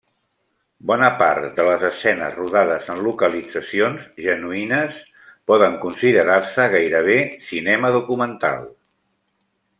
[0.91, 4.99] Bona part de les escenes, rodades en localitzacions genuïnes,
[5.53, 7.21] poden considerar-se gairebé
[7.53, 8.67] cinema documental.